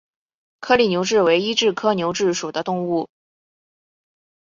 [0.61, 3.07] 颗粒牛蛭为医蛭科牛蛭属的动物。